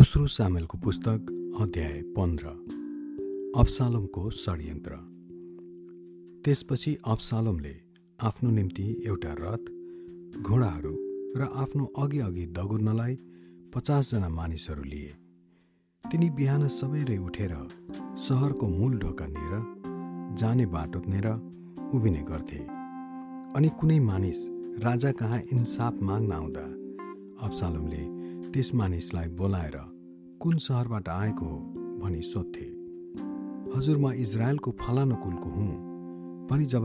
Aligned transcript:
दोस्रो 0.00 0.26
सामेलको 0.26 0.78
पुस्तक 0.78 1.30
अध्याय 1.60 2.00
पन्ध्र 2.16 2.48
अब्सालोमको 3.60 4.22
षड्यन्त्र। 4.32 4.92
त्यसपछि 6.44 6.94
अब्सालोमले 7.06 7.72
आफ्नो 8.18 8.50
निम्ति 8.50 8.84
एउटा 9.06 9.32
रथ 9.40 9.64
घोडाहरू 10.40 10.94
र 11.36 11.48
आफ्नो 11.54 11.84
अघि 11.98 12.18
अघि 12.18 12.46
दगुर्नलाई 12.46 13.14
पचासजना 13.74 14.28
मानिसहरू 14.28 14.82
लिए। 14.82 15.12
तिनी 16.04 16.30
बिहान 16.30 16.66
सबैले 16.68 17.18
उठेर 17.18 17.52
सहरको 18.24 18.68
मूल 18.68 18.98
ढोकानिर 18.98 19.52
जाने 20.40 20.66
बाटोनेर 20.66 21.28
उभिने 21.94 22.22
गर्थे। 22.30 22.62
अनि 23.56 23.68
कुनै 23.80 24.00
मानिस 24.00 24.40
राजा 24.84 25.12
कहाँ 25.12 25.42
इन्साफ 25.52 26.02
माग्न 26.02 26.32
आउँदा 26.32 26.66
अब्सालोमले 27.46 28.02
त्यस 28.52 28.74
मानिसलाई 28.74 29.28
बोलाएर 29.28 29.76
कुन 30.40 30.56
सहरबाट 30.56 31.08
आएको 31.08 31.46
हो 31.46 31.56
भनी 32.02 32.20
सोध्थे। 32.22 32.66
हजुर 33.76 33.98
म 33.98 34.12
इजरायलको 34.12 34.70
फलानो 34.80 35.16
कुलको 35.16 35.48
हुँ 35.50 35.66
भनी 36.50 36.64
जब 36.64 36.84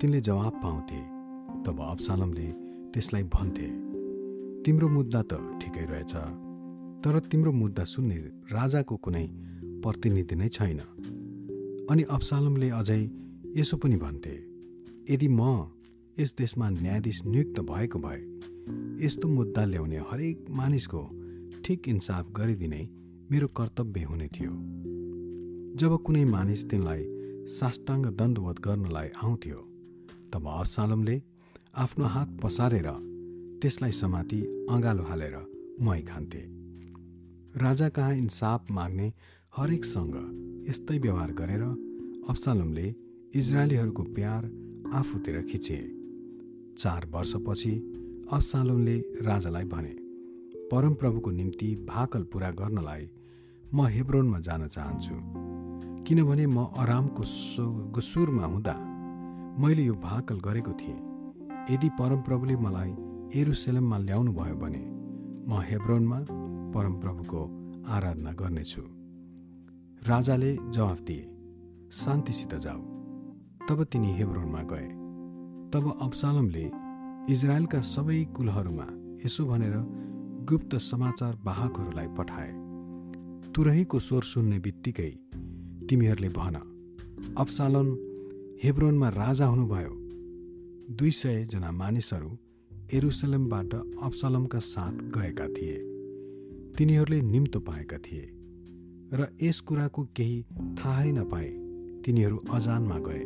तिनले 0.00 0.20
जवाब 0.20 0.60
पाउँथे 0.62 1.00
तब 1.66 1.80
अब्सालमले 1.82 2.46
त्यसलाई 2.94 3.22
भन्थे 3.22 3.68
तिम्रो 4.62 4.88
मुद्दा 4.88 5.22
त 5.22 5.58
ठिकै 5.62 5.84
रहेछ 5.84 6.14
तर 7.02 7.18
तिम्रो 7.18 7.52
मुद्दा 7.52 7.84
सुन्ने 7.84 8.16
राजाको 8.52 8.96
कुनै 8.96 9.26
प्रतिनिधि 9.82 10.36
नै 10.36 10.48
छैन। 10.48 10.78
अनि 11.90 12.02
अब्सालमले 12.10 12.68
अझै 12.70 13.02
यसो 13.56 13.76
पनि 13.76 13.96
भन्थे 13.96 14.36
यदि 15.10 15.28
म 15.28 15.40
यस 16.18 16.34
देशमा 16.38 16.70
न्यायाधीश 16.70 17.18
नियुक्त 17.26 17.60
भएको 17.66 17.98
भए 17.98 18.20
यस्तो 19.06 19.28
मुद्दा 19.28 19.64
ल्याउने 19.64 19.98
हरेक 20.10 20.46
मानिसको 20.50 21.02
ठिक 21.64 21.88
इन्साफ 21.88 22.30
गरिदिने 22.32 22.88
मेरो 23.30 23.48
कर्तव्य 23.48 24.02
हुने 24.02 24.26
थियो। 24.26 24.52
जब 25.78 25.92
कुनै 26.02 26.24
मानिस 26.24 26.62
तिनलाई 26.70 27.02
साष्टाङ्ग 27.48 28.06
दण्डवत 28.06 28.60
गर्नलाई 28.60 29.08
आउँथ्यो 29.22 29.60
तब 30.32 30.48
असालमले 30.48 31.16
आफ्नो 31.74 32.04
हात 32.04 32.36
पसारेर 32.42 32.88
त्यसलाई 33.62 33.92
समाति 33.92 34.40
अँगालो 34.70 35.02
हालेर 35.02 35.36
मै 35.80 36.00
खान्थे। 36.00 36.42
राजा 37.56 37.88
कहाँ 37.88 38.14
इन्साफ 38.14 38.70
माग्ने 38.70 39.08
हरेकसँग 39.56 40.16
यस्तै 40.68 40.98
व्यवहार 40.98 41.32
गरेर 41.32 41.64
अब्सालमले 42.28 42.86
इजरायलीहरूको 43.34 44.02
प्यार 44.02 44.42
आफूतिर 44.94 45.42
खिचे। 45.42 45.80
चार 46.78 47.06
वर्षपछि 47.06 47.74
अब्सालोमले 48.32 48.96
राजालाई 49.22 49.64
भने 49.64 49.94
परमप्रभुको 50.72 51.30
निम्ति 51.30 51.66
भाकल 51.88 52.22
पुरा 52.32 52.50
गर्नलाई 52.50 53.08
म 53.74 53.86
हेब्रोनमा 53.86 54.38
जान 54.38 54.66
चाहन्छु। 54.66 55.14
किनभने 56.04 56.46
म 56.46 56.64
अरामको 56.82 57.22
सुरमा 58.02 58.44
हुँदा 58.44 58.74
मैले 59.60 59.82
यो 59.82 59.94
भाकल 60.04 60.40
गरेको 60.40 60.72
थिएँ। 60.72 60.96
यदि 61.70 61.88
परमप्रभुले 61.98 62.56
मलाई 62.56 62.90
एरुसेलममा 63.40 63.98
ल्याउनु 63.98 64.32
भयो 64.32 64.56
भने 64.56 64.82
म 65.48 65.60
हेब्रोनमा 65.68 66.18
परमप्रभुको 66.74 67.42
आराधना 67.88 68.32
गर्नेछु। 68.32 68.82
राजाले 70.08 70.56
जवाफ 70.56 71.00
दिए 71.00 71.28
शान्तिसित 71.94 72.54
जाऊ। 72.64 72.80
तब 73.68 73.84
तिनी 73.92 74.10
हेब्रोनमा 74.16 74.62
गए। 74.72 74.88
तब 75.72 75.98
अब्सालमले 76.02 76.64
इजरायलका 77.32 77.80
सबै 77.86 78.24
कुलहरूमा 78.36 78.86
यसो 79.24 79.44
भनेर 79.46 79.76
गुप्त 80.48 80.74
समाचार 80.76 81.36
वाहकहरूलाई 81.44 82.06
पठाए। 82.08 82.52
तुरहीको 83.52 83.98
स्वर 83.98 84.22
सुन्ने 84.22 84.58
बित्तिकै 84.58 85.10
तिमीहरूले 85.88 86.28
भन 86.28 86.56
अब्सालोन 87.38 87.88
हेब्रोनमा 88.64 89.08
राजा 89.08 89.46
हुनुभयो। 89.46 89.92
दुई 90.96 91.10
सयजना 91.10 91.70
मानिसहरू 91.72 92.30
एरुसलेमबाट 92.94 93.74
अब्सालमका 94.02 94.58
साथ 94.58 94.92
गएका 95.16 95.46
थिए। 95.48 95.78
तिनीहरूले 96.78 97.20
निम्तो 97.22 97.60
पाएका 97.60 97.98
थिए 97.98 98.26
र 99.12 99.26
यस 99.42 99.60
कुराको 99.60 100.04
केही 100.16 100.42
थाहै 100.78 101.12
नपाए। 101.12 101.50
तिनीहरू 102.04 102.38
अजानमा 102.52 102.98
गए। 102.98 103.24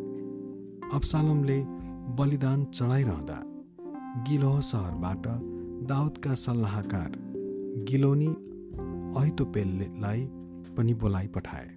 अब्सालमले 0.95 1.59
बलिदान 2.17 2.65
चढाइरहँदा 2.65 3.39
गिलोह 4.29 4.61
सहरबाट 4.61 5.27
दाउदका 5.89 6.35
सल्लाहकार 6.35 7.11
गिलोनी 7.89 8.27
अहितोपेललाई 9.19 10.21
पनि 10.77 10.95
बोलाइ 11.03 11.27
पठाए। 11.35 11.69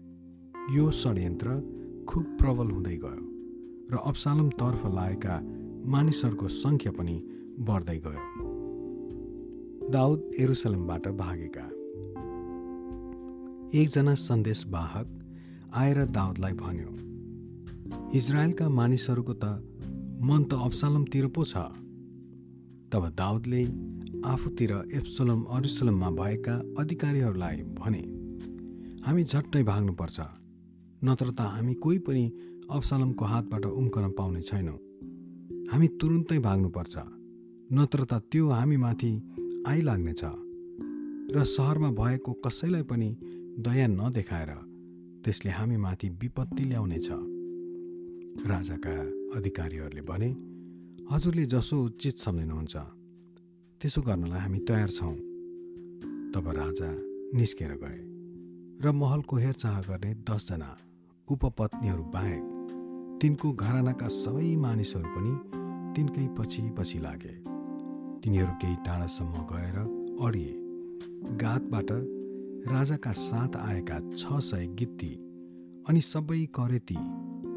यो 0.76 0.86
षड्यन्त्र 1.00 1.50
खुब 2.10 2.24
प्रबल 2.40 2.72
हुँदै 2.72 2.96
गयो 3.04 3.26
र 3.92 4.00
अब्सालमतर्फ 4.12 4.86
लागेका 4.96 5.36
मानिसहरूको 5.94 6.48
सङ्ख्या 6.56 6.92
पनि 6.92 7.16
बढ्दै 7.68 7.98
गयो। 8.06 8.24
दाउद 9.96 10.20
एरुसलमबाट 10.40 11.08
भागेका। 11.22 11.66
एकजना 13.80 14.14
सन्देशवाहक 14.22 15.08
आएर 15.82 16.00
दाउदलाई 16.18 16.54
भन्यो 16.64 16.92
इजरायलका 18.18 18.70
मानिसहरूको 18.80 19.34
त 19.34 19.46
मन 20.28 20.42
त 20.44 20.52
अब्सालमतिर 20.68 21.28
पो 21.38 21.46
छ। 21.52 21.70
तब 22.92 23.04
दाउदले 23.18 23.62
आफूतिर 24.26 24.72
एप्सोलम 24.94 25.44
अरुसलममा 25.44 26.10
भएका 26.10 26.54
अधिकारीहरूलाई 26.80 27.58
भने 27.80 28.02
हामी 29.06 29.24
झट्टै 29.24 29.64
भाग्नुपर्छ 29.64 30.20
नत्र 31.04 31.28
त 31.32 31.40
हामी 31.40 31.74
कोही 31.74 32.00
पनि 32.00 32.24
अब्सालमको 32.72 33.26
हातबाट 33.26 33.66
उम्कन 33.66 34.12
पाउने 34.12 34.42
छैनौँ। 34.42 34.78
हामी 35.72 35.88
तुरुन्तै 35.88 36.40
भाग्नुपर्छ 36.40 36.96
नत्र 37.72 38.06
त 38.06 38.14
त्यो 38.32 38.50
हामीमाथि 38.50 39.12
आइलाग्नेछ। 39.68 40.24
र 41.36 41.44
सहरमा 41.46 41.90
भएको 41.92 42.34
कसैलाई 42.34 42.84
पनि 42.84 43.10
दया 43.60 43.88
नदेखाएर 43.88 44.52
त्यसले 45.24 45.52
हामीमाथि 45.52 46.10
विपत्ति 46.10 46.64
ल्याउनेछ। 46.64 47.10
राजाका 48.52 48.96
अधिकारीहरूले 49.38 50.02
भने 50.02 50.30
हजुरले 51.12 51.46
जसो 51.46 51.84
उचित 51.84 52.16
सम्झिनुहुन्छ। 52.20 52.99
त्यसो 53.82 54.02
गर्नलाई 54.02 54.40
हामी 54.40 54.60
तयार 54.60 54.90
छौँ। 54.90 55.16
तब 56.34 56.48
राजा 56.56 56.88
निस्केर 57.38 57.74
गए 57.82 58.00
र 58.84 58.92
महलको 58.92 59.36
हेरचाह 59.38 59.80
गर्ने 59.82 60.14
दसजना 60.28 60.72
उपपत्नीहरू 61.28 62.04
बाहेक 62.16 62.44
तिनको 63.22 63.52
घरानाका 63.56 64.08
सबै 64.08 64.50
मानिसहरू 64.56 65.08
पनि 65.16 65.32
तिनकै 65.96 66.26
पछि 66.38 66.62
पछि 66.78 67.00
लागे। 67.00 67.36
तिनीहरू 68.20 68.54
केही 68.62 68.76
टाढासम्म 68.86 69.46
गएर 69.52 69.78
अडिए। 70.28 70.54
गातबाट 71.42 71.92
राजाका 72.68 73.14
साथ 73.22 73.56
आएका 73.60 74.00
छ 74.12 74.42
सय 74.48 74.68
गित्ती 74.80 75.14
अनि 75.86 76.02
सबै 76.04 76.42
करेती 76.52 76.98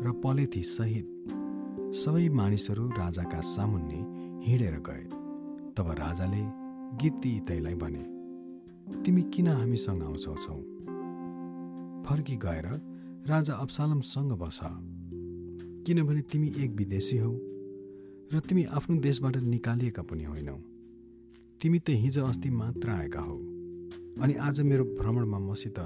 र 0.05 0.15
पलेथी 0.23 0.63
सहित 0.71 1.35
सबै 1.97 2.29
मानिसहरू 2.39 2.87
राजाका 2.93 3.41
सामुन्ने 3.51 4.01
हिँडेर 4.47 4.79
गए। 4.91 5.22
तब 5.77 5.91
राजाले 5.91 6.43
गीती 6.97 7.37
इतैलाई 7.37 7.75
भने 7.75 8.05
तिमी 9.03 9.23
किन 9.23 9.49
हामीसँग 9.49 10.03
आउँछौ? 10.03 10.35
छौ 10.35 10.55
फर्की 12.07 12.37
गएर 12.37 12.67
राजा 13.29 13.55
अब्सालमसँग 13.55 14.33
बस 14.33 14.61
किनभने 15.87 16.21
तिमी 16.23 16.49
एक 16.59 16.71
विदेशी 16.71 17.19
हौ 17.19 17.33
र 18.33 18.41
तिमी 18.49 18.65
आफ्नो 18.65 18.97
देशबाट 18.97 19.37
निकालिएका 19.37 20.03
पनि 20.03 20.25
होइनौ। 20.25 20.57
तिमी 21.61 21.79
त 21.79 21.91
हिजो 21.91 22.25
अस्ति 22.25 22.51
मात्र 22.51 22.91
आएका 22.91 23.21
हौ 23.21 23.37
अनि 24.23 24.35
आज 24.35 24.61
मेरो 24.61 24.85
भ्रमणमा 24.85 25.39
मसित 25.39 25.79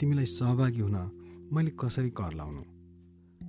तिमीलाई 0.00 0.26
सहभागी 0.26 0.80
हुन 0.80 0.96
मैले 1.52 1.70
कसरी 1.70 2.10
कर 2.10 2.32
लाउनु? 2.34 2.62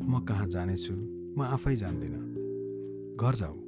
म 0.03 0.25
कहाँ 0.25 0.47
जानेछु? 0.47 0.93
म 1.37 1.41
आफै 1.41 1.75
जान्दिनँ। 1.75 2.23
घर 3.17 3.35
जाऊ। 3.35 3.62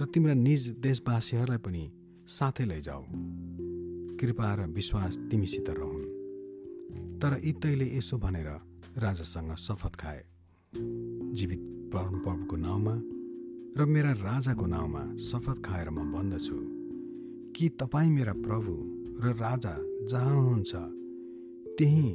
र 0.00 0.04
तिम्रा 0.04 0.34
निज 0.34 0.70
देशवासीहरूलाई 0.70 1.58
पनि 1.58 1.92
साथै 2.26 2.64
लैजाऊ। 2.64 3.02
कृपा 4.20 4.54
र 4.54 4.66
विश्वास 4.66 5.16
तिमीसित 5.16 5.64
रहन्। 5.68 7.18
तर 7.18 7.40
इतैले 7.44 7.96
यसो 7.96 8.18
भनेर 8.18 8.48
राजासँग 8.98 9.54
शपथ 9.54 9.94
खाए। 9.94 10.24
जीवित 11.32 11.60
परमप्रभुको 11.94 12.56
नाउँमा 12.56 12.94
र 13.76 13.84
मेरा 13.84 14.12
राजाको 14.12 14.66
नाउँमा 14.66 15.16
शपथ 15.16 15.62
खाएर 15.62 15.90
म 15.90 16.12
भन्दछु 16.12 16.56
कि 17.52 17.68
तपाईँ 17.68 18.10
मेरा 18.10 18.32
प्रभु 18.32 18.72
र 19.26 19.34
राजा 19.34 19.76
जहाँ 20.06 20.36
हुनुहुन्छ 20.36 20.72
त्यही 21.78 22.08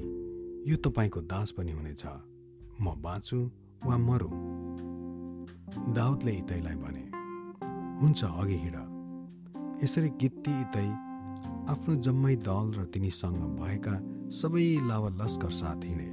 यो 0.72 0.78
तपाईँको 0.78 1.22
दास 1.22 1.52
पनि 1.52 1.72
हुनेछ। 1.72 2.06
म 2.82 3.02
बाँचु 3.02 3.52
वा 3.86 3.98
मरु? 3.98 4.30
दाउदले 5.94 6.32
इतैलाई 6.32 6.76
भने। 6.76 7.19
हुन्छ 8.02 8.24
अघि 8.24 8.56
हिँड। 8.56 8.78
यसरी 9.84 10.10
गित्ती 10.22 10.52
इतै 10.62 10.88
आफ्नो 11.72 11.96
जम्मै 12.06 12.36
दल 12.48 12.68
र 12.78 12.86
तिनीसँग 12.94 13.40
भएका 13.60 13.96
सबै 14.32 14.66
लावा 14.88 15.10
लस्कर 15.20 15.52
साथ 15.52 15.84
हिँडे। 15.86 16.10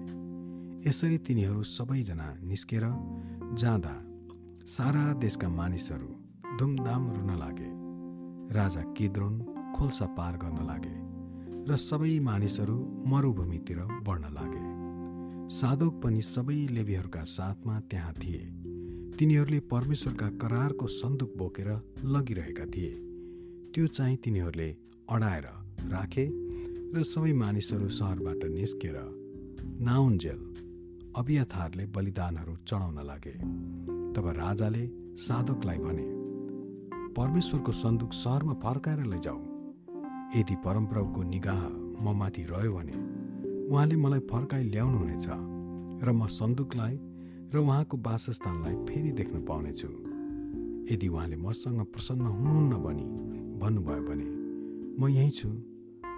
यसरी 0.88 1.19
तिनीहरू 1.19 1.62
सबैजना 1.62 2.29
निस्केर 2.43 2.85
जाँदा 3.55 3.94
सारा 4.67 5.05
देशका 5.15 5.49
मानिसहरू 5.49 6.11
धुमधाम 6.59 7.03
रुन 7.12 7.31
लागे। 7.38 7.71
राजा 8.55 8.83
किद्रोन 8.97 9.35
खोल्सा 9.77 10.06
पार 10.19 10.37
गर्न 10.37 10.59
लागे 10.67 10.97
र 11.69 11.77
सबै 11.77 12.19
मानिसहरू 12.21 12.77
मरुभूमितिर 13.06 13.79
बढ्न 14.06 14.35
लागे। 14.35 14.65
साधुक 15.55 15.94
पनि 16.03 16.21
सबै 16.25 16.61
लेबीहरूका 16.71 17.23
साथमा 17.29 17.81
त्यहाँ 17.91 18.12
थिए। 18.12 18.44
तिनीहरूले 19.19 19.59
परमेश्वरका 19.73 20.29
करारको 20.41 20.87
सन्दुक 20.87 21.31
बोकेर 21.37 21.69
लगिरहेका 22.05 22.65
थिए। 22.67 22.91
त्यो 23.75 23.87
चाहिँ 23.89 24.17
तिनीहरूले 24.25 24.69
अडाएर 25.09 25.47
राखे 25.93 26.25
र 26.95 27.03
सबै 27.03 27.33
मानिसहरू 27.33 27.89
सहरबाट 27.99 28.45
निस्केर 28.53 28.97
नाउन्जेल 29.89 30.41
अभियथारले 31.17 31.87
बलिदानहरू 31.97 32.57
चढाउन 32.69 32.99
लागे। 33.09 33.35
तब 34.13 34.29
राजाले 34.37 34.85
साधकलाई 35.25 35.79
भने 35.79 36.07
परमेश्वरको 37.17 37.73
सन्दुक 37.73 38.12
सहरमा 38.12 38.55
फर्काएर 38.65 39.01
लैजाऊ। 39.12 39.41
यदि 40.37 40.57
परमप्रभुको 40.61 41.23
निगाह 41.33 41.62
म 42.05 42.17
माथि 42.21 42.43
रह्यो 42.53 42.73
भने 42.77 42.97
उहाँले 43.73 43.97
मलाई 43.97 44.21
फर्काइ 44.31 44.62
ल्याउनुहुनेछ 44.73 45.27
र 46.05 46.12
म 46.12 46.27
सन्दुकलाई 46.39 46.97
र 47.55 47.59
उहाँको 47.59 47.97
वासस्थानलाई 47.97 48.75
फेरि 48.75 49.13
देख्न 49.13 49.45
पाउनेछु। 49.45 49.89
यदि 50.95 51.09
उहाँले 51.09 51.37
मसँग 51.37 51.81
प्रसन्न 51.81 52.27
हुनुहुन्न 52.27 52.75
भनी 52.77 53.05
भन्नुभयो 53.59 54.03
भने 54.03 54.27
म 55.01 55.09
यहीँ 55.09 55.31
छु। 55.31 55.49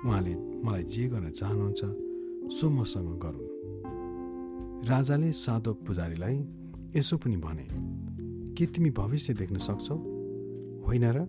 उहाँले 0.07 0.35
मलाई 0.65 0.83
जे 0.83 1.09
गर्न 1.09 1.31
चाहनुहुन्छ 1.31 1.81
सो 2.53 2.71
मसँग 2.71 3.21
गरून्। 3.25 4.87
राजाले 4.89 5.33
साधोक 5.33 5.87
पुजारीलाई 5.87 6.37
यसो 6.97 7.17
पनि 7.17 7.37
भने 7.37 7.67
के 8.55 8.67
तिमी 8.67 8.91
भविष्य 8.91 9.35
देख्न 9.35 9.59
सक्छौ? 9.59 9.97
होइन 10.87 11.05
र? 11.05 11.25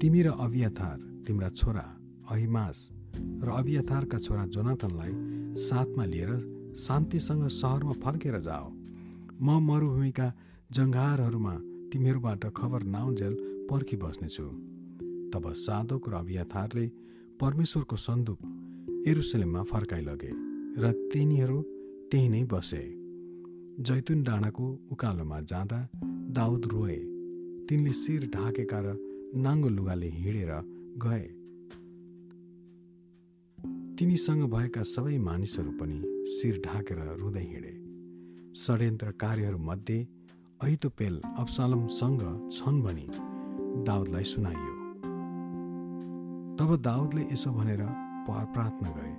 तिमी 0.00 0.22
र 0.22 0.28
अभियथार 0.30 0.98
तिम्रा 1.26 1.48
छोरा 1.48 1.86
अहिमास 2.30 2.90
र 3.16 3.48
अभियथारका 3.48 4.18
छोरा 4.18 4.46
जोनाथनलाई 4.46 5.12
साथमा 5.56 6.04
लिएर 6.04 6.30
शान्तिसँग 6.78 7.48
सहरमा 7.48 7.92
फर्केर 7.92 8.40
जाओ। 8.40 8.79
म 9.42 9.58
मरुभूमिका 9.68 10.26
जङ्घारहरूमा 10.76 11.54
तिमीहरूबाट 11.92 12.42
खबर 12.58 12.82
नाउन्जेल 12.94 13.34
पर्खिबस्नेछु 13.70 14.46
तब 15.32 15.44
साधोक 15.56 16.08
र 16.08 16.14
अभियथारले 16.14 16.86
परमेश्वरको 17.40 17.96
सन्दुक 18.06 18.40
एरुसलेममा 19.08 19.62
फर्काइलगे 19.72 20.32
र 20.82 20.92
तिनीहरू 21.12 21.58
त्यही 22.10 22.28
नै 22.28 22.42
बसे। 22.52 22.82
जैतुन 23.86 24.22
डाँडाको 24.22 24.66
उकालोमा 24.92 25.40
जाँदा 25.50 25.80
दाउद 26.36 26.66
रोए। 26.72 26.98
तिनले 27.68 27.92
शिर 28.02 28.22
ढाकेका 28.36 28.80
र 28.84 28.88
नाङ्गो 29.44 29.68
लुगाले 29.68 30.08
हिँडेर 30.20 30.52
गए। 31.04 31.26
तिनीसँग 33.98 34.42
भएका 34.54 34.82
सबै 34.94 35.18
मानिसहरू 35.28 35.72
पनि 35.80 35.98
शिर 36.34 36.54
ढाकेर 36.66 36.98
रुँदै 37.20 37.44
हिँडे। 37.50 37.89
षड्यन्त्रकारीहरूमध्ये 38.56 40.06
ऐतोपेल 40.64 41.20
अब्सालमसँग 41.38 42.22
छन् 42.52 42.80
भनी 42.82 43.06
दाउदलाई 43.86 44.24
सुनाइयो। 44.24 44.74
तब 46.58 46.74
दाउदले 46.82 47.22
यसो 47.32 47.50
भनेर 47.50 47.82
प्रार्थना 48.26 48.90
गरे 48.96 49.12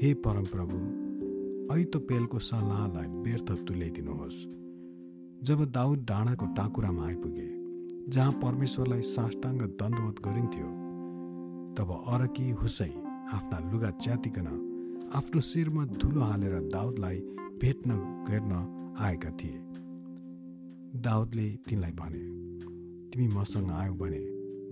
हे 0.00 0.12
परमप्रभु 0.26 0.76
ऐतोपेलको 1.74 2.38
सल्लाहलाई 2.50 3.06
व्यर्थ 3.24 3.52
तुल्याइदिनुहोस्। 3.66 4.44
जब 5.48 5.64
दाउद 5.72 6.04
डाँडाको 6.08 6.46
टाकुरामा 6.56 7.06
आइपुगे 7.06 7.48
जहाँ 8.12 8.32
परमेश्वरलाई 8.42 9.02
साष्टाङ्ग 9.14 9.62
दण्डवत 9.80 10.20
गरिन्थ्यो 10.26 10.68
तब 11.76 11.88
अरकी 12.14 12.50
हुसै 12.60 12.92
आफ्ना 13.36 13.58
लुगा 13.70 13.90
च्यातिकन 14.04 14.48
आफ्नो 15.16 15.40
शिरमा 15.50 15.84
धुलो 15.96 16.20
हालेर 16.20 16.60
दाउदलाई 16.74 17.18
भेट्न 17.64 17.94
गर्न 18.28 18.52
आएका 19.00 19.30
थिए। 19.40 19.58
दाउदले 21.02 21.46
तिनलाई 21.68 21.92
भने 21.92 22.24
तिमी 23.10 23.28
मसँग 23.28 23.70
आयौ 23.72 23.94
भने 23.94 24.20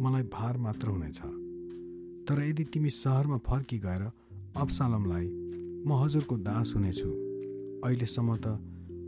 मलाई 0.04 0.22
भार 0.34 0.56
मात्र 0.64 0.88
हुनेछ। 0.88 1.20
तर 2.28 2.42
यदि 2.42 2.64
तिमी 2.72 2.90
सहरमा 2.90 3.38
फर्की 3.48 3.78
गएर 3.86 4.02
अब्सालमलाई 4.56 5.26
म 5.86 6.02
हजुरको 6.02 6.36
दास 6.48 6.72
हुनेछु 6.76 7.08
अहिलेसम्म 7.80 8.36
त 8.36 8.46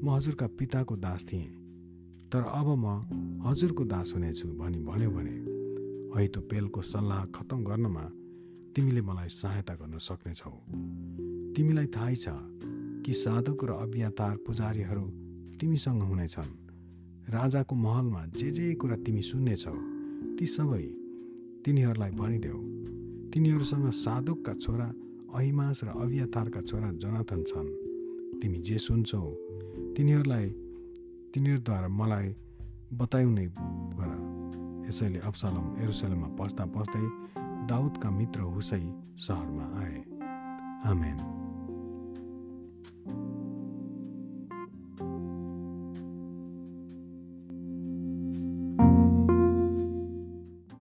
म 0.01 0.17
हजुरका 0.17 0.47
पिताको 0.59 0.97
दास 1.05 1.25
थिएँ। 1.33 1.47
तर 2.33 2.43
अब 2.57 2.69
म 2.85 3.45
हजुरको 3.47 3.85
दास 3.85 4.13
हुनेछु 4.17 4.49
भनी 4.61 4.81
भन्यो 4.89 5.11
भने 5.11 5.37
ऐतो 6.25 6.41
पेलको 6.51 6.83
सल्लाह 6.95 7.25
खत्तम 7.37 7.65
गर्नमा 7.69 8.11
तिमीले 8.73 9.03
मलाई 9.09 9.29
सहायता 9.41 9.75
गर्न 9.81 9.99
सक्नेछौ। 10.09 10.57
तिमीलाई 11.57 11.87
थाहै 11.97 12.17
छ 12.17 12.29
कि 13.05 13.13
साधक 13.13 13.65
र 13.65 13.73
अभियातार 13.73 14.37
पुजारीहरू 14.37 15.03
तिमीसँग 15.61 16.03
हुनेछन्। 16.03 16.53
राजाको 17.31 17.77
महलमा 17.77 18.27
जे 18.27 18.51
जे 18.51 18.75
कुरा 18.75 18.97
तिमी 18.97 19.23
सुन्नेछौ 19.23 19.77
ती 20.39 20.47
सबै 20.47 20.83
तिनीहरूलाई 21.65 22.11
भनिदेऊ। 22.11 22.59
तिनीहरूसँग 23.31 23.91
साधुकका 23.91 24.55
छोरा 24.55 24.87
अहिमास 25.35 25.81
र 25.85 25.89
अभियतारका 25.89 26.61
छोरा 26.61 26.91
जनाथन 26.93 27.43
छन्। 27.43 27.69
तिमी 28.41 28.59
जे 28.59 28.79
सुन्छौ 28.79 29.23
तिनीहरूलाई 29.97 30.49
तिनीहरूद्वारा 31.35 31.89
मलाई 31.89 32.37
बताउने 32.93 33.47
गर। 33.99 34.11
यसैले 34.89 35.19
अफसलम 35.19 35.67
एरुसलेममा 35.83 36.29
पस्दा 36.29 36.65
पस्दै 36.65 37.07
दाउदका 37.67 38.11
मित्र 38.11 38.41
हुसै 38.41 38.83
सहरमा 39.17 39.67
आए। 39.81 39.97
आमेन। 40.85 41.17